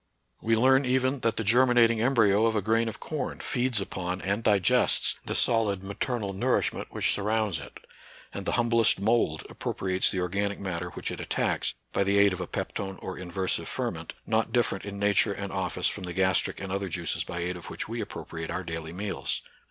We 0.41 0.55
learn, 0.57 0.83
even, 0.83 1.19
that 1.19 1.37
the 1.37 1.43
germinating 1.43 2.01
embryo 2.01 2.47
of 2.47 2.55
a 2.55 2.61
grain 2.63 2.89
of 2.89 2.99
corn 2.99 3.39
feeds 3.39 3.79
upon 3.79 4.19
and 4.21 4.43
digests 4.43 5.19
the 5.27 5.35
solid 5.35 5.83
maternal 5.83 6.33
nourishment 6.33 6.87
which 6.89 7.11
surrounds 7.13 7.59
it, 7.59 7.77
and 8.33 8.47
the 8.47 8.53
humblest 8.53 8.99
mould 8.99 9.45
appropriates 9.47 10.09
the 10.09 10.19
organic 10.19 10.59
matter 10.59 10.89
which 10.89 11.11
it 11.11 11.19
attacks, 11.19 11.75
by 11.93 12.03
the 12.03 12.17
aid 12.17 12.33
of 12.33 12.41
a 12.41 12.47
peptone 12.47 12.97
or 12.99 13.15
inversive 13.15 13.67
ferment, 13.69 14.15
not 14.25 14.51
different 14.51 14.85
in 14.85 14.97
nature 14.97 15.33
and 15.33 15.53
office 15.53 15.85
from 15.87 16.05
the 16.05 16.13
gastric 16.13 16.59
and 16.59 16.71
other 16.71 16.89
juices 16.89 17.23
by 17.23 17.37
aid 17.41 17.55
of 17.55 17.69
which 17.69 17.87
we 17.87 18.01
appropriate 18.01 18.49
our 18.49 18.63
daily 18.63 18.91
meals. 18.93 19.43